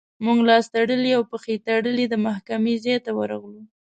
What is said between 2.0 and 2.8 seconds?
د محکمې